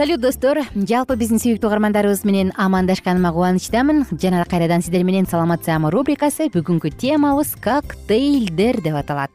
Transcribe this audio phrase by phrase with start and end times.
[0.00, 0.62] салют достор.
[0.72, 4.06] Жалпы биздин сүйүктүү угармандарыбыз менен амандашканыма кубанычтамын.
[4.16, 9.28] Жана кайрадан сиздер менен саламат саама рубрикасы бүгүнкү темабыз коктейлдер деп аталат.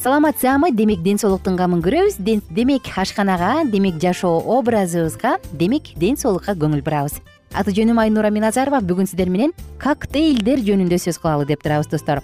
[0.00, 0.40] Саламат
[0.72, 2.16] демек ден соолуктун камын көрөбүз.
[2.16, 7.20] Демек ашканага демек жашоо образыбызга демек ден соолукка көңүл бурабыз.
[7.52, 8.80] Аты жөнүм айнура миназарова.
[8.80, 9.52] Бүгүн сиздер менен
[9.82, 12.22] коктейлдер жөнүндө сөз кылалы деп турабыз достор.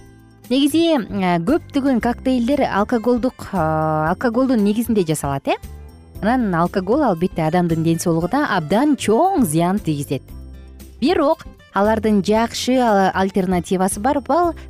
[0.49, 0.97] Негизи
[1.45, 5.59] көптөгөн коктейлдер алкоголдук алкоголдун негизинде жасалат э
[6.23, 10.23] анан алкоголь албетте адамдын ден соолугуна абдан чоң зыян тийгизет.
[11.01, 14.21] Бирок алардын жакшы альтернативасы бар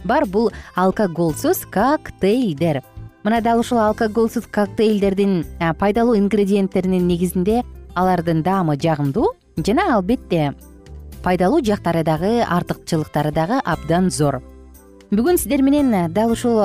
[0.04, 2.82] бар бул алкоголсуз коктейлдер
[3.22, 5.44] мына дал ушул алкоголсуз коктейлдердин
[5.78, 7.62] пайдалуу ингредиенттеринин негизинде
[7.94, 10.54] алардын даамы жагымдуу жана албетте
[11.24, 14.42] пайдалуу жактары дагы артыкчылыктары дагы абдан зор
[15.10, 16.60] бүгүн сиздер менен дал ушул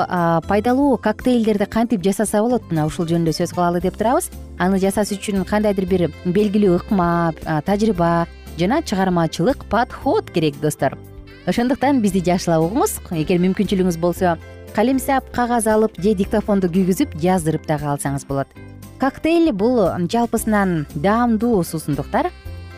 [0.45, 2.61] пайдалуу коктейлдерди кантип жасаса болот.
[2.69, 4.29] Мына ушул жөнүндө сөз кылалы деп турабыз.
[4.61, 7.33] Аны жасаш үчүн кандайдыр бир белгилүү ыкма
[7.65, 8.27] тажрыйба
[8.59, 10.93] жана чыгармачылык подход керек достор.
[11.47, 14.37] Ошондуктан бизди жакшылап угуңуз эгер мүмкүнчүлүгүңүз болсо
[14.77, 18.47] калемсап кагаз алып же диктофонду күйгүзүп жаздырып дагы алсаңыз болот.
[19.01, 22.29] Коктейль бул жалпысынан даамдуу суусундуктар.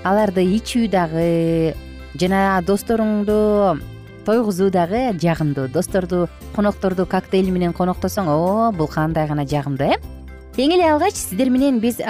[0.08, 1.76] Аларды ичүү дагы
[2.16, 3.82] жана досторуңду
[4.28, 5.70] тойгузуу дагы жагымдуу.
[5.72, 8.28] Досторду конокторду коктейль менен коноктосоң.
[8.28, 9.98] О бул кандай гана жагымдуу э?
[10.58, 12.02] Эң эле алгач сиздер менен биз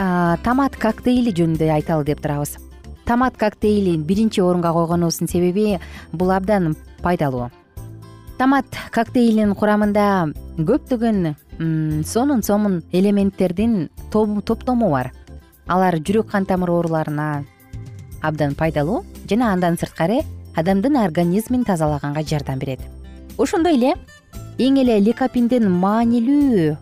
[0.44, 2.58] томат коктейли жөнүндө айталы деп турабыз.
[3.06, 5.78] Томат коктейлин биринчи орунга койгонубуздун себеби
[6.12, 7.52] бул абдан пайдалуу.
[8.40, 11.36] Томат коктейлинин курамында көптөгөн
[12.06, 15.12] сонун сонун элементтердин топтому бар.
[15.68, 17.46] Алар жүрөк кан тамыр ооруларына
[18.22, 20.22] абдан пайдалуу жана андан сырткары
[20.58, 22.82] адамдын организмин тазалаганга жардам берет.
[23.38, 23.94] Ошондой эле
[24.58, 26.76] эң эле лекопиндин маанилүү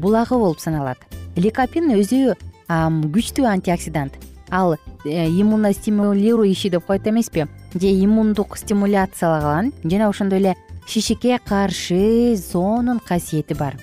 [0.00, 0.98] булагы болуп саналат.
[1.36, 2.34] Лекопин өзү
[2.70, 4.16] күчтүү антиоксидант.
[4.50, 7.46] Ал э, иммуностимулирующий деп коет эмеспи?
[7.74, 10.56] Же иммундук стимуляциялаган жана ошондой эле
[10.88, 13.76] шишикке каршы сонун касиети бар.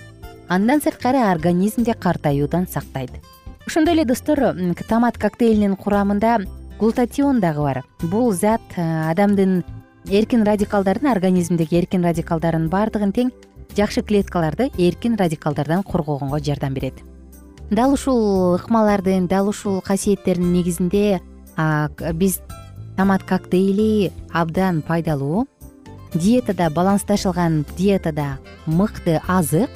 [0.49, 3.11] Андан сырткары организмди картаюудан сактайт.
[3.65, 4.55] Ошондой эле достор
[4.89, 6.39] томат коктейлинин курамында
[6.79, 7.83] глутатион дагы бар.
[8.01, 9.63] Бул зат э, адамдын
[10.09, 13.31] эркин радикалдарын организмдеги эркин радикалдарын баардыгын тең
[13.75, 17.01] жакшы клеткаларды эркин радикалдардан коргогонго жардам берет.
[17.71, 21.21] Дал ушул ыкмалардын дал ушул касиеттердин негизинде
[22.13, 22.39] биз
[22.95, 25.47] томат коктейли абдан пайдалуу.
[26.13, 29.69] Диетада балансташылган диетада мыкты азык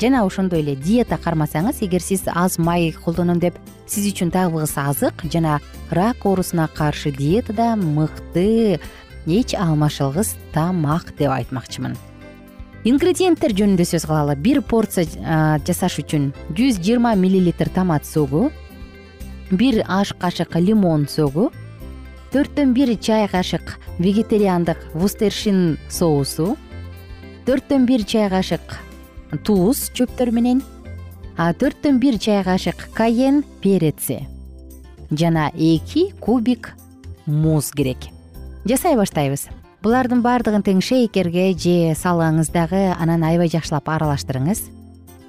[0.00, 3.54] жана ошондой эле диета кармасаңыз эгер сиз аз май колдоном деп
[3.86, 8.80] сиз үчүн табигы азык жана рак оорусуна каршы диетада мыкты
[9.26, 11.96] эч алмашылгыс тамак деп айтмакчымын.
[12.84, 15.06] Ингредиенттер жөнүндө сөз кылалы бир порция
[15.64, 18.50] жасаш үчүн жүз жыйырма миллилитр томат согу
[19.50, 21.48] бир аш кашык лимон согу
[22.34, 26.58] төрттөн бир чай кашык вегетариандык вустершин соусу
[27.46, 28.76] төрттөн бир чай кашык
[29.48, 30.60] туз чөптөр менен
[31.38, 34.26] төрттөн бир чай кашык каен переци
[35.16, 36.74] жана эки кубик
[37.26, 37.98] муз керек.
[38.64, 39.48] Жасай баштайбыз.
[39.84, 44.62] Булардын баардыгын тең шейкерге же салсаңыз дагы анан аябай жакшылап аралаштырыңыз.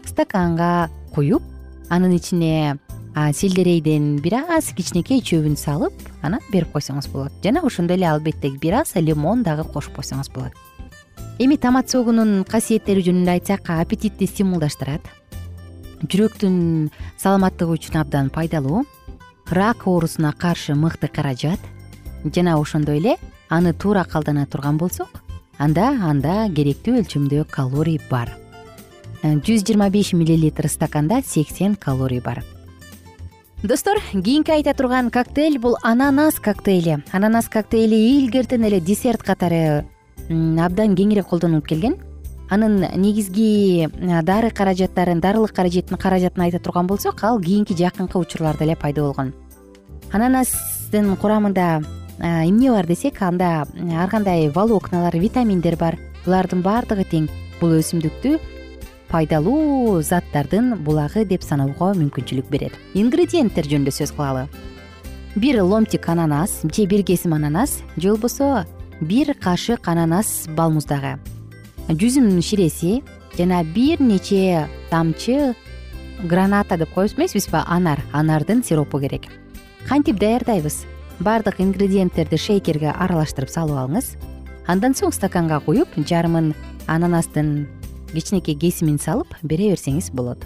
[0.08, 1.44] Стаканга куюп
[1.90, 2.78] анын ичине
[3.16, 7.36] сельдерейден бир аз кичинекей чөбүн салып анан берип койсоңуз болот.
[7.44, 10.56] Жана ошондой эле албетте бир аз лимон дагы кошуп койсоңуз болот.
[11.40, 15.04] Эми томат согунун касиеттери жөнүндө айтсак аппетитти стимулдаштырат.
[16.08, 18.86] Жүрөктүн саламаттыгы үчүн абдан пайдалуу
[19.50, 21.60] рак оорусуна каршы мыкты каражат
[22.24, 23.18] жана ошондой эле
[23.50, 25.22] аны туура калдана турган болсок
[25.58, 28.34] анда анда керектүү өлчөмдө калорий бар.
[29.24, 32.44] Жүз жыйырма беш миллилитр стаканда сексен калорий бар.
[33.64, 37.04] Достор кийинки айта турган коктейль бул ананас коктейли.
[37.12, 39.86] Ананас коктейли илгертен эле десерт катары
[40.30, 41.96] абдан кеңирээк колдонулуп келген
[42.50, 43.90] анын негизги
[44.24, 49.34] дары каражаттарын дарылык каражаттын каражатын айта турган болсок ал кийинки жакынкы учурларда эле пайда болгон.
[50.12, 51.82] Ананастын курамында
[52.20, 53.66] эмне бар десек анда
[53.98, 55.98] ар кандай волокналар витаминдер бар.
[56.26, 57.30] Булардын баардыгы тең.
[57.60, 58.40] Бул өсүмдүктү
[59.10, 62.74] пайдалуу заттардын булагы деп саноого мүмкүнчүлүк берет.
[62.94, 64.48] Ингредиенттер жөнүндө сөз кылалы.
[65.36, 68.66] Бир ломтик ананас же бир кесим ананас же болбосо
[69.02, 71.20] бир кашык ананас балмуздагы
[71.94, 73.04] жүзүм ширеси
[73.38, 75.54] жана бир нече тамчы
[76.24, 78.02] граната деп коебуз эмеспизби анар.
[78.12, 79.28] Анардын сиропу керек.
[79.88, 80.86] Кантип даярдайбыз.
[81.20, 84.16] Баардык ингредиенттерди шейкерге аралаштырып салып алыңыз.
[84.68, 86.56] Андан соң стаканга куюп жарымын
[86.88, 87.68] ананастын
[88.14, 90.42] кичинекей кесимин салып бере берсеңиз болот.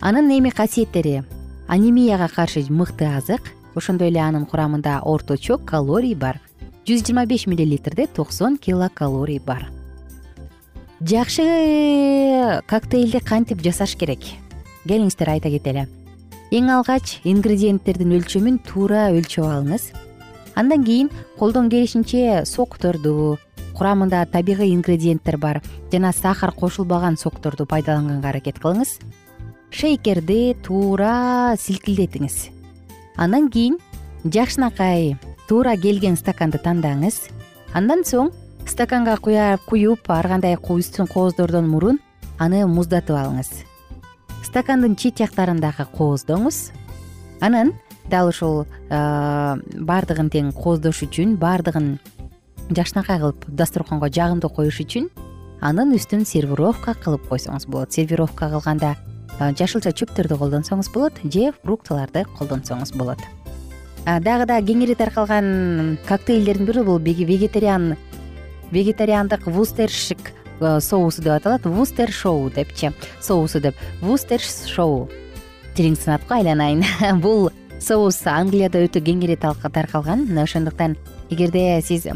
[0.00, 1.22] Анын эми касиеттери.
[1.68, 3.52] Анемияга каршы мыкты азык.
[3.76, 6.40] Ошондой эле анын курамында орточо калорий бар.
[6.86, 9.68] Жүз жыйырма беш миллилитрде токсон килокалорий бар
[11.06, 14.24] жакшы коктейлди кантип жасаш керек?
[14.88, 15.84] Келиңиздер айта кетели
[16.50, 19.84] эң алгач ингредиенттердин өлчөмүн туура өлчөп алыңыз.
[20.58, 23.36] Андан кийин колдон келишинче сокторду
[23.76, 25.60] курамында табигый ингредиенттер бар
[25.92, 28.96] жана сахар кошулбаган сокторду пайдаланганга аракет кылыңыз.
[29.70, 32.48] Шейкерди туура силкилдетиңиз.
[33.14, 33.78] Андан кийин
[34.24, 35.14] жакшынакай
[35.46, 37.28] туура келген стаканды тандаңыз.
[37.74, 38.32] Андан соң
[38.66, 39.16] стаканга
[39.66, 41.98] куюп ар кандай үстүн кооздоодон мурун
[42.38, 43.64] аны муздатып алыңыз.
[44.44, 46.70] Стакандын чет жактарын дагы кооздоңуз
[47.40, 47.72] анан
[48.10, 51.96] дал ушул баардыгын тең кооздош үчүн баардыгын
[52.70, 55.08] жакшынакай кылып дасторконго жагымдуу коюш үчүн
[55.60, 57.92] анын үстүн сервировка кылып койсоңуз болот.
[57.92, 58.96] Сервировка кылганда
[59.38, 63.20] жашылча чөптөрдү колдонсоңуз болот же фруктыларды колдонсоңуз болот.
[64.06, 67.96] Дагы да кеңири таркалган коктейлдердин бири бул вегетариан
[68.70, 70.32] вегетариандык вустершик
[70.80, 71.64] соусу деп аталат.
[71.64, 72.92] Вустер шоу депчи.
[73.20, 73.74] Соусу деп.
[74.00, 75.08] Вустер шоу.
[75.76, 76.84] Тилиң сынат го айланайын.
[77.20, 80.26] Бул соус англияда өтө кеңири таркалган.
[80.40, 80.96] Ошондуктан
[81.28, 82.06] эгерде сиз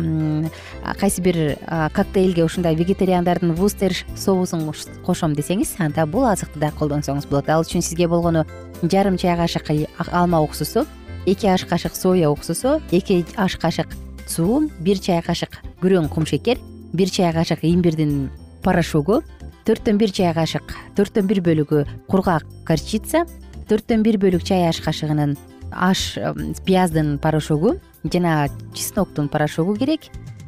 [1.00, 1.58] кайсы бир
[1.92, 4.72] коктейлге ушундай вегетариандардын вустер соусун
[5.04, 7.50] кошом десеңиз анда бул азыкты да колдонсоңуз болот.
[7.50, 8.46] Ал үчүн сизге болгону
[8.82, 9.68] жарым чай кашык
[10.10, 10.86] алма уксусу
[11.26, 13.88] эки аш кашык соя уксусу эки аш кашык
[14.30, 16.62] суу бир чай кашык күрөң кумшекер
[16.94, 18.30] бир чай кашык имбирдин
[18.62, 19.20] порошогу
[19.66, 23.26] төрттөн бир чай кашык төрттөн бир бөлүгү кургак горчица
[23.70, 25.36] төрттөн бир бөлүк чай аш кашыгынын
[25.70, 26.18] аш
[26.66, 30.00] пияздын порошогу жана чесноктун порошогу керек.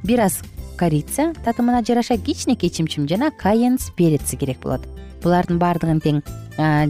[0.02, 0.40] Бир аз
[0.76, 4.82] корица татымына жараша кичинекей чымчым жана каенс переци керек болот.
[5.22, 6.22] Булардын баардыгын тең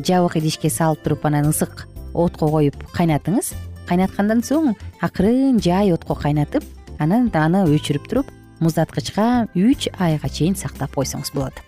[0.06, 3.52] жабык идишке салып туруп анан ысык отко коюп кайнатыңыз.
[3.88, 6.64] Кайнаткандан соң акырын жай отко кайнатып
[7.02, 8.30] анан аны өчүрүп туруп
[8.62, 11.58] муздаткычка үч айга чейин сактап койсоңуз болот.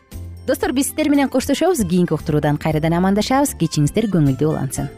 [0.47, 1.83] Достор биз сиздер менен коштошобуз.
[1.88, 3.57] Кийинки уктуруудан кайрадан амандашабыз.
[3.59, 4.91] Кечиңиздер көңүлдүү улансын.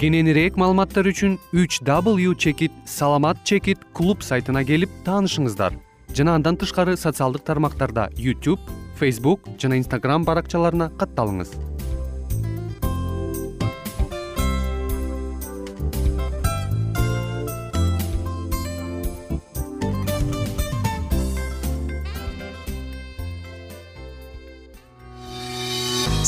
[0.00, 5.78] Кененирээк маалыматтар үчүн үч w чекит саламат чекит клуб сайтына келип таанышыңыздар.
[6.14, 8.60] Жана андан тышкары социалдык тармактарда youtube
[9.00, 11.56] facebook жана instagram баракчаларына катталыңыз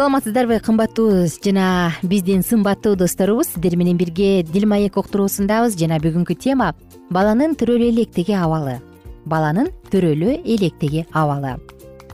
[0.00, 6.70] саламатсыздарбы кымбаттуу жана биздин сымбаттуу досторубуз сиздер менен бирге дил маек уктуруусундабыз жана бүгүнкү тема
[7.10, 8.78] баланын төрөлө электеги абалы.
[9.26, 11.58] Баланын төрөлө электеги абалы.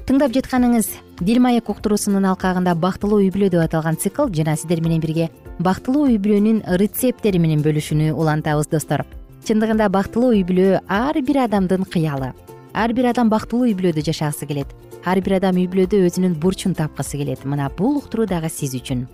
[0.08, 0.88] Тыңдап жатканыңыз
[1.20, 6.08] дил маек уктуруусунун алкагында бактылуу үй бүлө деп аталган цикл жана сиздер менен бирге бактылуу
[6.08, 9.06] үй бүлөнүн рецептери менен бөлүшүүнү улантабыз достор.
[9.46, 12.34] Чындыгында бактылуу үй бүлө ар бир адамдын кыялы
[12.76, 14.68] ар бир адам бактылуу үй бүлөдө жашагысы келет.
[15.08, 17.46] Ар бир адам үй бүлөдө өзүнүн бурчун тапкысы келет.
[17.48, 19.06] Мына бул уктуруу дагы сиз үчүн.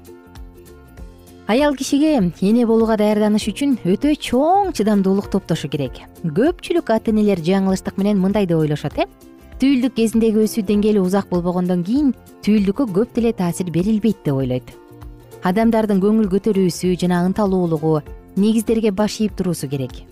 [1.47, 6.02] Аял кишиге эне болууга даярданыш үчүн өтө чоң чыдамдуулук топтошу керек.
[6.26, 9.07] Көпчүлүк ата энелер жаңылыштык менен мындай деп ойлошот э?
[9.62, 14.75] Түйүлдүк кезиндеги өсүү деңгээли узак болбогондон кийин түйүлдүккө көп деле таасир берилбейт деп ойлойт.
[15.47, 18.00] Адамдардын көңүл көтөрүүсү жана ынталуулугу
[18.35, 20.02] негиздерге баш ийип туруусу керек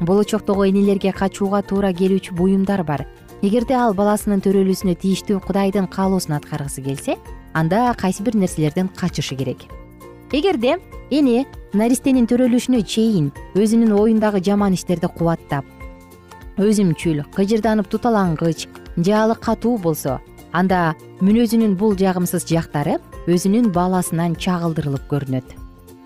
[0.00, 3.06] болочоктогу энелерге качууга туура келүүчү буюмдар бар.
[3.42, 7.18] Эгерде ал баласынын төрөлүүсүнө тийиштүү кудайдын каалоосун аткаргысы келсе
[7.52, 9.66] анда кайсы бир нерселерден качышы керек?
[10.32, 10.78] Эгерде
[11.10, 15.64] эне наристенин төрөлүшүнө чейин өзүнүн оюндагы жаман иштерди кубаттап
[16.58, 20.20] өзүмчүл кыжырданып туталангыч жаалы катуу болсо
[20.52, 25.48] анда мүнөзүнүн бул жагымсыз жактары өзүнүн баласынан чагылдырылып көрүнөт.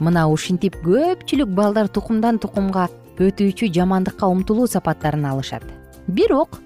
[0.00, 2.87] Мына ушинтип көпчүлүк балдар тукумдан тукумга
[3.19, 5.63] өтүүчү жамандыкка умтулуу сапаттарын алышат.
[6.07, 6.61] Бирок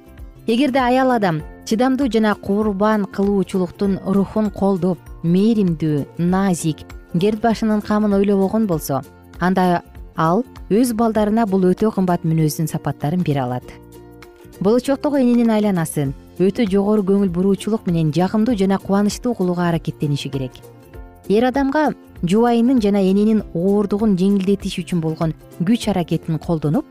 [0.46, 6.84] эгерде аял адам чыдамдуу жана курбан кылуучулуктун рухун колдоп мээримдүү назик
[7.18, 9.02] керт башынын камын ойлобогон болсо
[9.40, 9.82] анда
[10.16, 13.64] ал өз балдарына бул өтө кымбат мүнөздүн сапаттарын бере алат.
[14.60, 20.52] Болочоктогу эненин айланасын өтө жогору көңүл буруучулук менен жагымдуу жана кубанычтуу кылууга аракеттениши керек.
[21.28, 26.86] Эр адамга жубайынын жана эненин ооругун жеңилдетиш үчүн болгон күч аракетин колдонуп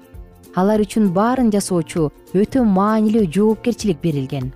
[0.59, 4.51] алар үчүн баарын жасоочу өтө маанилүү жоопкерчилик берилген.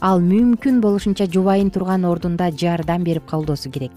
[0.00, 3.90] Ал мүмкүн болушунча жубайын турган ордунда жардам берип колдоосу керек.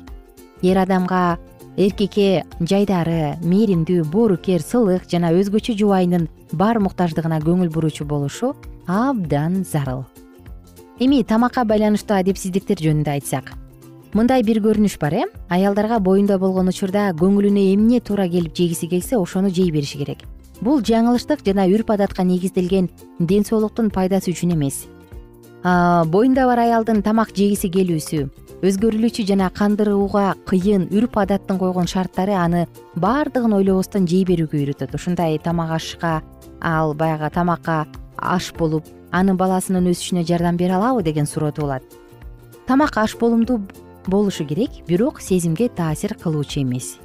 [0.64, 1.38] Эр адамга
[1.78, 8.56] эркекке жайдары мээримдүү боорукер сылык жана өзгөчө жубайынын бар муктаждыгына көңүл буруучу болушу
[8.88, 10.08] абдан зарыл.
[11.00, 13.54] Эми тамакка байланыштуу адепсиздиктер жөнүндө айтсак
[14.14, 15.24] мындай бир көрүнүш бар э?
[15.50, 20.24] Аялдарга боюнда болгон учурда көңүлүнө эмне туура келип жегиси келсе ошону жей бериши керек.
[20.62, 22.90] Бул жаңылыштык жана үрп адатка негизделген
[23.20, 24.88] ден соолуктун пайдасы үчүн эмес.
[25.64, 28.26] Боюнда бар аялдын тамак жегиси келүүсү
[28.66, 34.96] өзгөрүлүүчү жана кандырууга кыйын үрп адаттын койгон шарттары аны баардыгын ойлобостон жей берүүгө үйрөтөт.
[34.96, 36.22] Ушундай тамак ашка
[36.60, 37.86] ал баягы тамакка
[38.18, 41.84] аш болуп анын баласынын өсүшүнө жардам бере алабы деген суроо туулат
[42.70, 43.62] тамак аш болумдуу
[44.10, 46.98] болушу керек бирок сезимге таасир кылуучу эмес.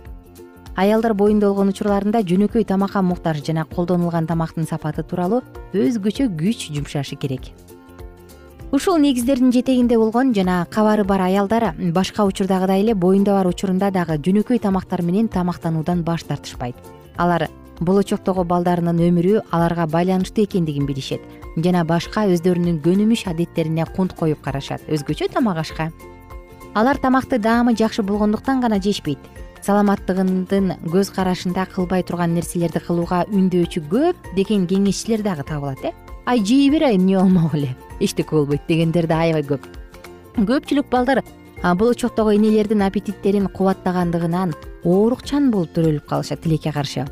[0.76, 5.42] Аялдар боюнда болгон учурларында жөнөкөй тамакка муктаж жана колдонулган тамактын сапаты тууралуу
[5.72, 7.52] өзгөчө күч жумшашы керек.
[8.72, 14.18] Ушул негиздердин жетегинде болгон жана кабары бар аялдар башка учурдагыдай эле боюнда бар учурунда дагы
[14.18, 16.74] жөнөкөй тамактар менен тамактануудан баш тартышпайт.
[17.16, 17.48] Алар
[17.80, 21.20] болочоктогу балдарынын өмүрү аларга байланыштуу экендигин билишет
[21.56, 25.90] жана башка өздөрүнүн көнүмүш адеттерине кунт коюп карашат өзгөчө тамак ашка
[26.74, 29.18] алар тамакты даамы жакшы болгондуктан гана жешпейт.
[29.62, 35.92] Саламаттыгындын көз карашында кылбай турган нерселерди кылууга үндөочү көп деген кеңешчилер дагы табылат э?
[36.26, 37.76] Ай жей бер ай эмне болмок эле?
[38.00, 39.64] Эчтеке болбойт дегендер да аябай көп.
[40.36, 41.22] Көпчүлүк балдар
[41.62, 44.52] болочоктогу энелердин аппетиттерин кубаттагандыгынан
[44.84, 47.06] оорукчан болуп төрөлүп калышат тилекке каршы.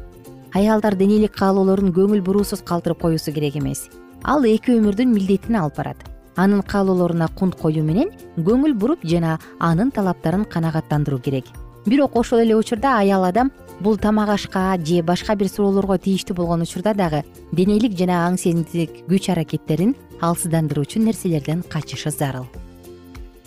[0.53, 3.89] Аялдар денелик каалоолорун көңүл буруусуз калтырып коюусу керек эмес.
[4.25, 9.91] Ал эки өмүрдүн милдетин алып барат анын каалоолоруна кунт коюу менен көңүл буруп жана анын
[9.91, 11.45] талаптарын канагаттандыруу керек.
[11.87, 16.63] Бирок ошол эле учурда аял адам бул тамак ашка же башка бир суроолорго тийиштүү болгон
[16.63, 22.47] учурда дагы денелик жана аң сезимдик күч аракеттерин алсыздандыруучу нерселерден качышы зарыл.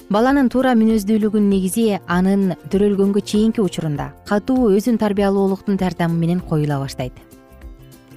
[0.10, 7.14] Баланын туура мүнөздүүлүгүнүн негизи анын төрөлгөнгө чейинки учурунда катуу өзүн тарбиялоолуктун жардамы менен коюла баштайт.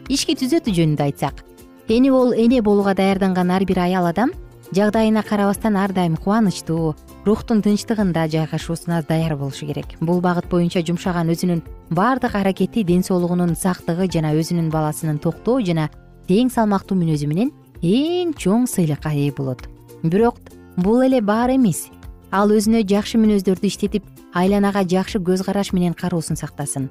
[0.09, 1.45] Ички түзөтүү жөнүндө айтсак
[1.89, 4.33] эне эне болууга даярданган ар бир аял адам
[4.73, 6.95] жагдайына карабастан ар дайым кубанычтуу
[7.25, 9.97] рухтун тынчтыгында жайгашуусуна даяр болушу керек.
[10.01, 15.89] Бул багыт боюнча жумшаган өзүнүн баардык аракети ден соолугунун сактыгы жана өзүнүн баласынын токтоо жана
[16.29, 19.65] тең салмактуу мүнөзү менен эң чоң сыйлыкка ээ болот.
[20.03, 20.37] Бирок
[20.77, 21.89] бул эле баары эмес.
[22.31, 26.91] Ал өзүнө жакшы мүнөздөрдү иштетип айланага жакшы көз караш менен кароосун сактасын.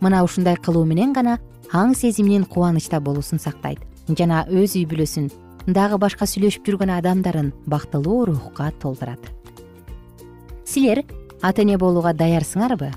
[0.00, 1.40] Мына ушундай кылуу менен гана
[1.72, 5.30] аң сезиминин кубанычта болуусун сактайт жана өз үй бүлөсүн
[5.66, 9.18] дагы башка сүйлөшүп жүргөн адамдарын бактылуу рухка толтурат.
[10.64, 11.02] Силер
[11.42, 12.92] ата эне болууга даярсыңарбы?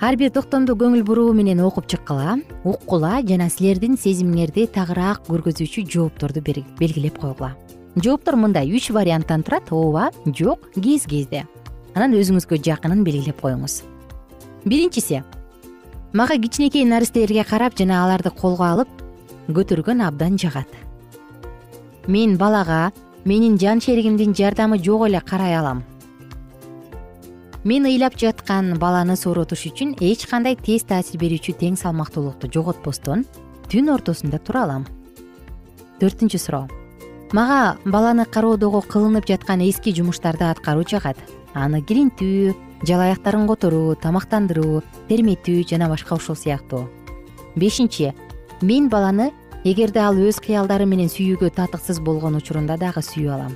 [0.00, 6.42] Ар бир токтомду көңүл буруу менен окуп чыккыла уккула жана силердин сезимиңерди тагыраак көргөзүүчү жоопторду
[6.44, 7.54] белгилеп койгула.
[7.96, 11.46] Жооптор мындай үч варианттан турат ооба жок кез кезде
[11.94, 13.82] анан өзүңүзгө жакынын белгилеп коюңуз.
[14.64, 15.22] Биринчиси
[16.12, 18.88] мага кичинекей наристелерге карап жана аларды колго алып
[19.48, 20.68] көтөргөн абдан жагат
[22.06, 22.92] мен балага
[23.24, 25.82] менин жан шеригимдин жардамы жок эле карай алам.
[27.64, 33.24] Мен ыйлап жаткан баланы сооротуш үчүн эч кандай тез таасир берүүчү тең салмактуулукту жоготпостон
[33.66, 34.84] түн ортосунда тура алам.
[35.98, 36.68] Төртүнчү суроо.
[37.32, 41.18] Мага баланы кароодогу кылынып жаткан эски жумуштарды аткаруу жагат
[41.54, 42.54] аны килинтүү
[42.86, 46.86] жалаяктарын которуу тамактандыруу терметүү жана башка ушул сыяктуу.
[47.56, 48.12] Бешинчи
[48.62, 49.32] мен баланы
[49.66, 53.54] эгерде ал өз кыялдары менен сүйүүгө татыксыз болгон учурунда дагы сүйүп алам.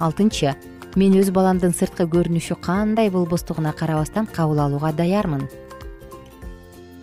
[0.00, 0.54] Алтынчы
[0.96, 5.44] мен өз баламдын сырткы көрүнүшү кандай болбостугуна карабастан кабыл алууга даярмын?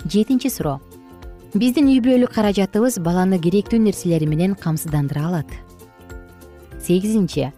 [0.09, 0.79] Жетинчи суроо.
[1.53, 5.53] Биздин үй бүлөлүк каражатыбыз баланы керектүү нерселери менен камсыздандыра алат.
[6.81, 7.51] Сегизинчи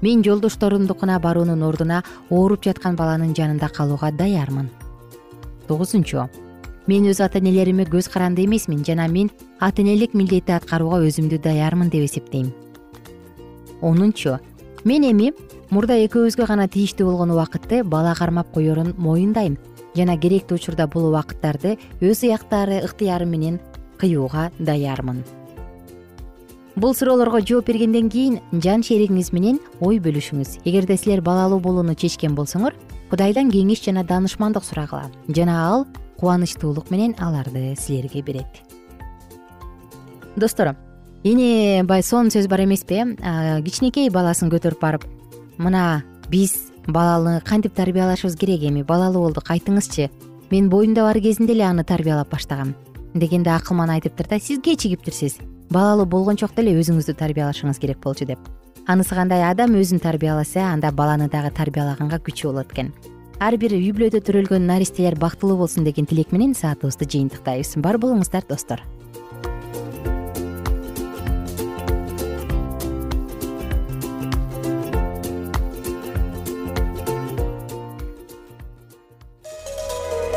[0.00, 2.00] мен жолдошторумдукуна баруунун ордуна
[2.30, 4.70] ооруп жаткан баланын жанында калууга даярмын.
[5.68, 6.30] Тогузунчу
[6.86, 11.90] мен өз ата энелериме көз каранды эмесмин жана мен ата энелик милдетти аткарууга өзүмдү даярмын
[11.90, 12.52] деп эсептейм.
[13.80, 14.38] Онунчу
[14.84, 15.32] мен эми
[15.70, 19.58] мурда экөөбүзгө гана тийиштүү болгон убакытты бала кармап коерун моюндайм
[19.94, 23.60] жана керектүү учурда бул убакыттарды өз ыяктары ыктыярым менен
[23.98, 25.22] кыюуга даярмын.
[26.74, 30.62] Бул суроолорго жооп бергенден кийин жан шеригиңиз менен ой бөлүшүңүз.
[30.64, 32.72] Эгерде силер балалуу болууну чечкен болсоңор
[33.10, 35.86] кудайдан кеңеш жана даанышмандык сурагыла жана ал
[36.22, 38.62] кубанычтуулук менен аларды силерге берет.
[40.36, 40.76] Достор
[41.24, 45.04] эне баягы сонун сөз бар эмеспи э кичинекей баласын көтөрүп барып
[45.58, 48.82] мына биз баланы кантип тарбиялашыбыз керек эми?
[48.82, 50.10] Балалуу болдук айтыңызчы.
[50.50, 52.74] Мен боюмда бар кезинде эле аны тарбиялап баштагам
[53.14, 55.38] дегенде акылман айтыптыр да сиз кечигиптирсиз
[55.70, 58.38] балалуу болгончокто эле өзүңүздү тарбиялашыңыз керек болчу деп.
[58.86, 62.92] Анысы кандай адам өзүн тарбияласа анда баланы дагы тарбиялаганга күчү болот экен
[63.40, 67.76] ар бир үй бүлөдө төрөлгөн наристелер бактылуу болсун деген тилек менен саатыбызды жыйынтыктайбыз.
[67.84, 68.82] Бар болуңуздар достор.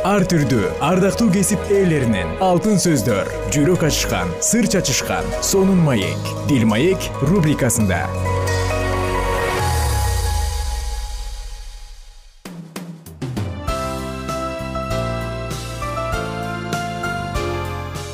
[0.06, 7.10] Ар түрдүү ардактуу кесип ээлеринен алтын сөздөр жүрөк ачышкан сыр чачышкан сонун маек дил маек
[7.26, 8.04] рубрикасында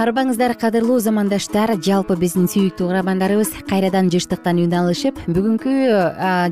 [0.00, 5.74] арбаңыздар кадырлуу замандаштар жалпы биздин сүйүктүү угармандарыбыз кайрадан жыштыктан үн алышып бүгүнкү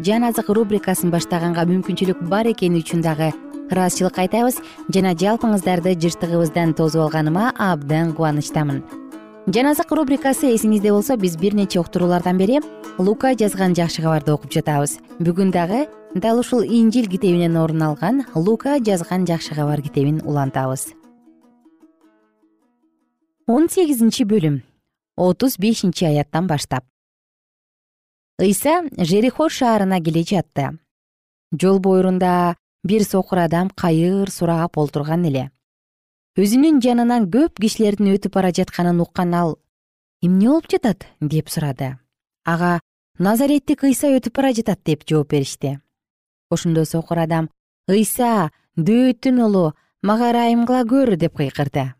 [0.05, 3.31] жан азык рубрикасын баштаганга мүмкүнчүлүк бар экени үчүн дагы
[3.73, 4.61] ыраазычылык айтабыз.
[4.93, 8.83] Жана жалпыңыздарды жыштыгыбыздан тосуп алганыма абдан кубанычтамын.
[9.49, 12.61] Жан азык рубрикасы эсиңизде болсо биз бир нече уктуруулардан бери
[12.99, 14.99] лука жазган жакшы кабарды окуп жатабыз.
[15.21, 20.98] Бүгүн дагы дал ушул инжил китебинен орун алган лука жазган жакшы кабар китебин улантабыз
[23.49, 24.61] он сегизинчи бөлүм
[25.17, 26.85] отуз бешинчи аяттан баштап.
[28.39, 30.77] Ыйса жерихо шаарына келе жатты.
[31.51, 35.51] Жол боюрунда бир сокур адам кайыр сурап олтурган эле.
[36.37, 39.59] Өзүнүн жанынан көп кишилердин өтүп бара жатканын уккан ал
[40.21, 41.07] эмне болуп жатат?
[41.21, 41.97] деп сурады.
[42.45, 42.81] Ага
[43.19, 45.81] назареттик ыйса өтүп бара жатат деп жооп беришти.
[46.51, 47.49] Ошондо сокур адам
[47.89, 51.95] ыйса дөөттүн уулу мага ырайым кыла көр деп кыйкырды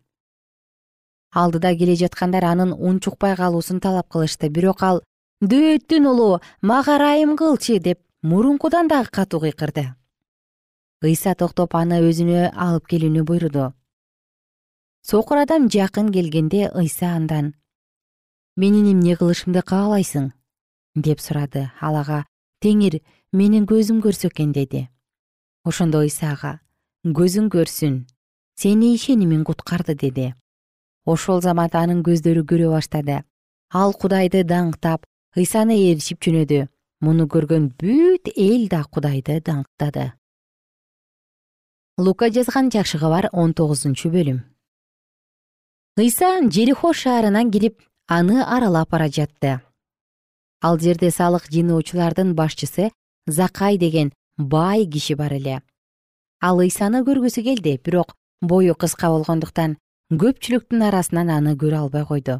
[1.31, 4.49] алдыда келе жаткандар анын унчукпай калуусун талап кылышты.
[4.49, 5.01] Бирок ал
[5.41, 7.79] дөөттүн уулу мага ырайым кылчы!
[7.79, 9.95] деп мурункудан дагы катуу кыйкырды.
[11.01, 13.73] Ыйса токтоп аны өзүнө алып келүүнү буйруду.
[15.01, 17.53] Сокур адам жакын келгенде ыйса андан
[18.57, 20.33] менин эмне кылышымды каалайсың?
[20.95, 21.71] деп сурады.
[21.79, 22.25] Ал ага
[22.61, 22.99] теңир
[23.31, 24.89] менин көзүм көрсө экен деди.
[25.63, 26.59] Ошондо ыйса ага
[27.05, 28.03] көзүң көрсүн
[28.59, 30.33] сени ишенимиң куткарды деди
[31.13, 33.23] ошол замат анын көздөрү көрө баштады.
[33.73, 35.05] Ал кудайды даңктап
[35.37, 36.67] ыйсаны ээрчип жөнөдү
[37.05, 40.11] муну көргөн бүт эл да кудайды даңктады.
[41.97, 44.39] Лука жазган жакшы кабар он тогузунчу бөлүм.
[45.99, 49.59] Ыйса жерихо шаарынан кирип аны аралап бара жатты.
[50.61, 52.91] Ал жерде салык жыйноочулардын башчысы
[53.27, 55.61] закай деген бай киши бар эле.
[56.41, 59.77] Ал ыйсаны көргүсү келди бирок бою кыска болгондуктан
[60.09, 62.39] көпчүлүктүн арасынан аны көрө албай койду.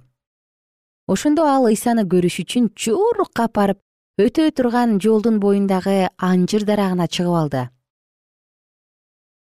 [1.05, 3.77] Ошондо ал ыйсаны көрүш үчүн чурукка барып
[4.17, 7.69] өтө турган жолдун боюндагы анжыр дарагына чыгып алды.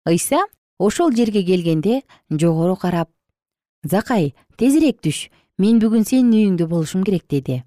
[0.05, 0.43] Ыйса
[0.77, 3.07] ошол жерге келгенде жогору карап
[3.83, 7.63] закай тезирээк түш мен бүгүн сенин үйүңдө болушум керек деди.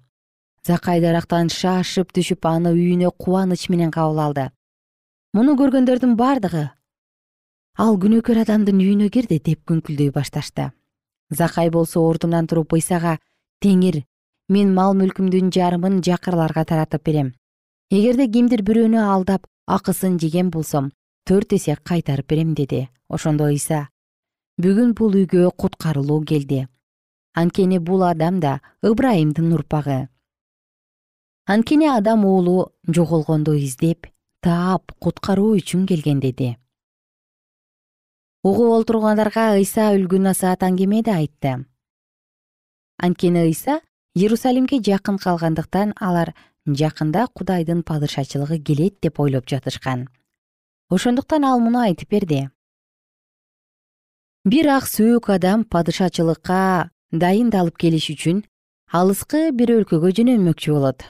[0.61, 4.51] Закай дарактан шашып түшүп аны үйүнө кубаныч менен кабыл алды.
[5.33, 6.69] Муну көргөндөрдүн бардыгы
[7.75, 10.69] ал күнөөкөр адамдын үйүнө кирди деп күңкүлдөй башташты.
[11.29, 13.17] Закай болсо ордунан туруп ыйсага
[13.59, 14.05] теңир
[14.47, 17.33] мен мал мүлкүмдүн жарымын жакырларга таратып берем.
[17.91, 20.93] Эгерде кимдир бирөөнү алдап акысын жеген болсом
[21.27, 22.87] төрт эсе кайтарып берем деди.
[23.09, 23.89] Ошондо ыйса
[24.57, 26.67] бүгүн бул үйгө куткарылуу келди.
[27.35, 30.07] Анткени бул адам да ыбрайымдын урпагы.
[31.45, 34.07] Анткени адам уулу жоголгонду издеп
[34.39, 36.55] таап куткаруу үчүн келген деди
[38.45, 41.65] угуп олтургандарга ыйса үлгү насаат аңгеме да айтты.
[43.01, 43.79] Анткени ыйса
[44.13, 46.35] иерусалимге жакын калгандыктан алар
[46.67, 50.05] жакында кудайдын падышачылыгы келет деп ойлоп жатышкан.
[50.89, 52.49] Ошондуктан ал муну айтып берди.
[54.45, 58.45] Бир ак сөөк адам падышачылыкка дайындалып келиш үчүн
[58.93, 61.01] алыскы бир өлкөгө жөнөлмөкчү болот.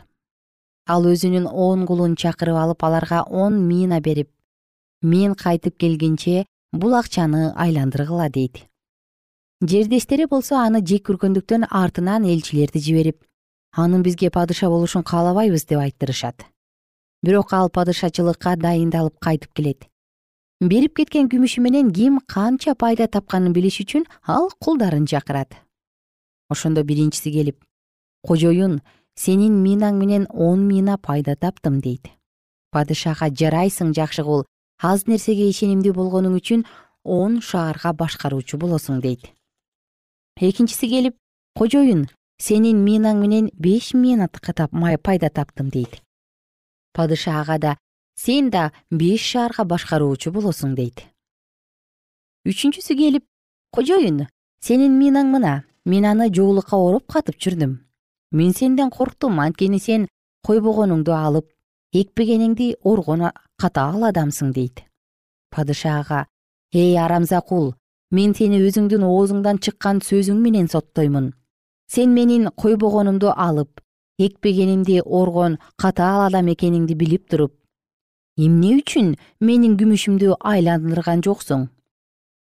[0.88, 4.32] Ал өзүнүн он кулун чакырып алып аларга он мина берип
[5.02, 8.66] мен кайтып келгенче бул акчаны айландыргыла дейт.
[9.62, 13.24] Жердештери болсо аны жек көргөндүктөн артынан элчилерди жиберип
[13.72, 16.46] анын бизге падыша болушун каалабайбыз деп айттырышат.
[17.24, 19.88] Бирок ал падышачылыкка дайындалып кайтып келет.
[20.62, 25.56] Берип кеткен күмүшү менен ким канча пайда тапканын билиш үчүн ал кулдарын чакырат.
[26.50, 27.64] Ошондо биринчиси келип
[28.26, 28.82] кожоюн
[29.16, 32.10] сенин минаң менен он мина пайда таптым дейт.
[32.72, 34.46] Падышага жарайсың жакшы кул
[34.82, 36.66] аз нерсеге ишенимдүү болгонуң үчүн
[37.04, 39.32] он шаарга башкаруучу болосуң дейт.
[40.42, 41.16] Экинчиси келип
[41.56, 42.08] кожоюн
[42.42, 46.02] сенин минаң менен беш мина пайда таптым дейт.
[46.94, 47.78] Падыша ага да
[48.16, 51.06] сен да беш шаарга башкаруучу болосуң дейт.
[52.46, 53.24] Үчүнчүсү келип
[53.72, 54.28] кожоюн
[54.62, 57.80] сенин минаң мына мен аны жоолукка ороп катып жүрдүм.
[58.32, 60.08] Мен сенден корктум анткени сен
[60.46, 61.48] койбогонуңду алып
[62.02, 63.30] экпегениңди оргон
[63.62, 64.84] катаал адамсың дейт.
[65.54, 66.26] Падыша ага
[66.74, 67.74] эй арамза кул
[68.12, 71.34] мен сени өзүңдүн оозуңдан чыккан сөзүң менен соттоймун.
[71.88, 73.82] Сен менин койбогонумду алып
[74.20, 77.54] экпегенимди оргон катаал адам экениңди билип туруп
[78.38, 81.68] эмне үчүн менин күмүшүмдү айландырган жоксуң?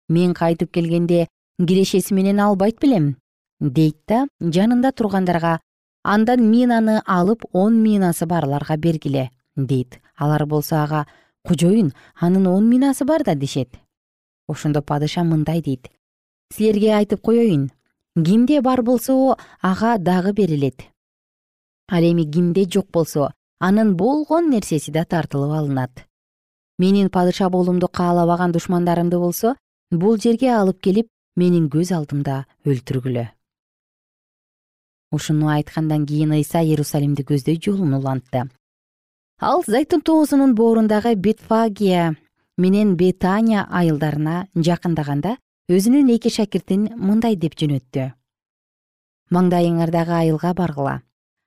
[0.09, 1.27] Мен кайтып келгенде
[1.61, 3.17] кирешеси менен албайт белем
[3.61, 5.59] дейт да жанында тургандарга
[6.15, 10.01] андан минаны алып он минасы барларга бергиле дейт.
[10.17, 11.07] Алар болсо ага
[11.43, 13.35] кожоюн анын он минасы бар да?
[13.35, 13.71] дешет.
[14.49, 15.91] Ошондо падыша мындай дейт.
[16.55, 17.71] Силерге айтып коеюн
[18.15, 20.87] кимде бар болсо ага дагы берилет
[21.89, 26.07] ал эми кимде жок болсо анын болгон нерсеси да тартылып алынат.
[26.79, 29.57] Менин падыша болуумду каалабаган душмандарымды болсо
[29.91, 33.29] бул жерге алып келип менин көз алдымда өлтүргүлө
[35.17, 38.45] ушуну айткандан кийин ыйса иерусалимди көздөй жолун улантты.
[39.41, 42.15] Ал зайтун тоосунун боорундагы бетфагия
[42.57, 45.37] менен бетания айылдарына жакындаганда
[45.69, 48.13] өзүнүн эки шакиртин мындай деп жөнөттү.
[49.35, 51.01] Маңдайыңардагы айылга баргыла.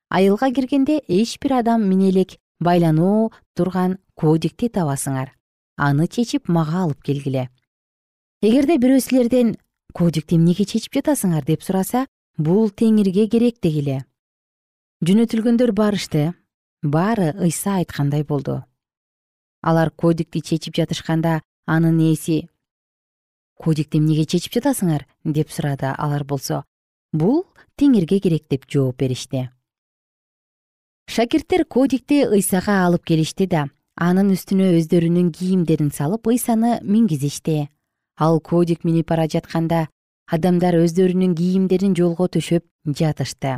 [0.09, 5.31] Айылга киргенде эч бир адам мине элек байлануу турган кодикти табасыңар.
[5.77, 7.47] Аны чечип мага алып келгиле.
[8.41, 9.55] Эгерде бирөө силерден
[9.93, 11.45] кодикти эмнеге чечип жатасыңар?
[11.45, 12.05] деп сураса
[12.39, 14.05] бул теңирге керек дегиле.
[15.03, 16.21] Жөнөтүлгөндөр барышты
[16.81, 18.63] баары ыйса айткандай болду.
[19.61, 22.47] Алар кодикти чечип жатышканда анын ээси
[23.59, 25.03] кодикти эмнеге чечип жатасыңар?
[25.25, 26.63] деп сурады алар болсо.
[27.11, 27.43] Бул
[27.75, 29.49] теңирге керек деп жооп беришти.
[31.11, 33.67] Шакирттер кодикти ыйсага алып келишти да
[33.99, 37.67] анын үстүнө өздөрүнүн кийимдерин салып ыйсаны мингизишти.
[38.15, 39.89] Ал кодик минип бара жатканда
[40.29, 43.57] адамдар өздөрүнүн кийимдерин жолго төшөп жатышты.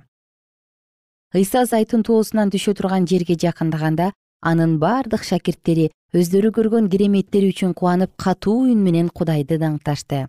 [1.35, 8.15] Ыйса зайтун тоосунан түшө турган жерге жакындаганда анын бардык шакирттери өздөрү көргөн кереметтери үчүн кубанып
[8.15, 10.25] катуу үн менен кудайды даңкташты.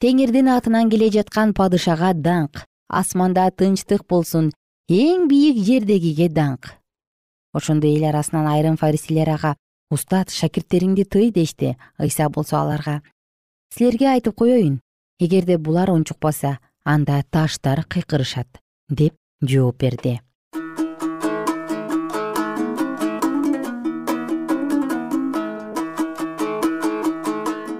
[0.00, 4.52] Теңирдин атынан келе жаткан падышага даңк асманда тынчтык болсун
[4.88, 6.76] эң бийик жердегиге даңк.
[7.52, 9.56] Ошондо эл арасынан айрым фарисейлер ага
[9.90, 13.00] устат шакирттериңди тый дешти ыйса болсо аларга.
[13.74, 14.80] Силерге айтып коеюн
[15.18, 20.20] эгерде булар унчукпаса анда таштар кыйкырышат деп жооп берди.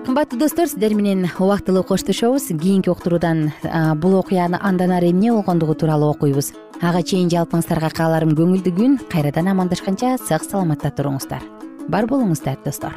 [0.07, 2.49] Кымбаттуу достор сиздер менен убактылуу коштошобуз.
[2.49, 3.53] Кийинки уктуруудан
[3.97, 6.55] бул окуяны андан ары эмне болгондугу тууралуу окуйбуз.
[6.81, 8.97] Ага чейин жалпыңыздарга кааларым көңүлдүү күн.
[9.13, 11.45] Кайрадан амандашканча сак саламатта туруңуздар.
[11.89, 12.97] Бар болуңуздар достор